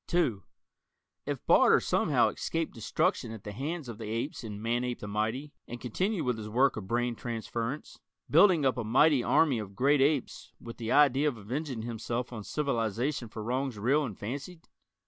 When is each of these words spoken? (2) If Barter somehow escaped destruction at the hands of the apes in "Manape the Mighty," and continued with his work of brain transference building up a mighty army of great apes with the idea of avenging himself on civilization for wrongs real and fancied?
(2) 0.07 0.41
If 1.27 1.45
Barter 1.45 1.79
somehow 1.79 2.29
escaped 2.29 2.73
destruction 2.73 3.31
at 3.31 3.43
the 3.43 3.51
hands 3.51 3.87
of 3.87 3.99
the 3.99 4.09
apes 4.09 4.43
in 4.43 4.59
"Manape 4.59 4.99
the 4.99 5.07
Mighty," 5.07 5.53
and 5.67 5.79
continued 5.79 6.23
with 6.23 6.39
his 6.39 6.49
work 6.49 6.75
of 6.75 6.87
brain 6.87 7.13
transference 7.15 7.99
building 8.27 8.65
up 8.65 8.79
a 8.79 8.83
mighty 8.83 9.23
army 9.23 9.59
of 9.59 9.75
great 9.75 10.01
apes 10.01 10.53
with 10.59 10.77
the 10.77 10.91
idea 10.91 11.27
of 11.27 11.37
avenging 11.37 11.83
himself 11.83 12.33
on 12.33 12.43
civilization 12.43 13.29
for 13.29 13.43
wrongs 13.43 13.77
real 13.77 14.03
and 14.03 14.17
fancied? 14.17 14.67